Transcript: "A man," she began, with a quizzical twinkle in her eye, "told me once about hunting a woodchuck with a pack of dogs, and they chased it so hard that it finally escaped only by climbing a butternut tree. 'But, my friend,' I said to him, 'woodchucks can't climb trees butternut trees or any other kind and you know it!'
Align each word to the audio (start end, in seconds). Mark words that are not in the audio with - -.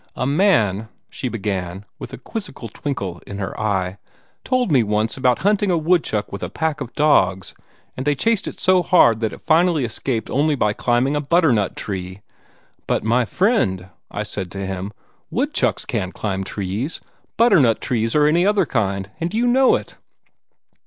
"A 0.15 0.25
man," 0.25 0.89
she 1.11 1.29
began, 1.29 1.85
with 1.99 2.11
a 2.11 2.17
quizzical 2.17 2.69
twinkle 2.69 3.21
in 3.27 3.37
her 3.37 3.55
eye, 3.59 3.99
"told 4.43 4.71
me 4.71 4.81
once 4.81 5.15
about 5.15 5.43
hunting 5.45 5.69
a 5.69 5.77
woodchuck 5.77 6.31
with 6.31 6.41
a 6.41 6.49
pack 6.49 6.81
of 6.81 6.95
dogs, 6.95 7.53
and 7.95 8.03
they 8.03 8.15
chased 8.15 8.47
it 8.47 8.59
so 8.59 8.81
hard 8.81 9.19
that 9.19 9.31
it 9.31 9.41
finally 9.41 9.85
escaped 9.85 10.27
only 10.31 10.55
by 10.55 10.73
climbing 10.73 11.15
a 11.15 11.21
butternut 11.21 11.75
tree. 11.75 12.21
'But, 12.87 13.03
my 13.03 13.25
friend,' 13.25 13.89
I 14.09 14.23
said 14.23 14.49
to 14.53 14.65
him, 14.65 14.91
'woodchucks 15.29 15.85
can't 15.85 16.15
climb 16.15 16.43
trees 16.43 16.99
butternut 17.37 17.79
trees 17.79 18.15
or 18.15 18.25
any 18.25 18.43
other 18.43 18.65
kind 18.65 19.11
and 19.19 19.31
you 19.35 19.45
know 19.45 19.75
it!' 19.75 19.97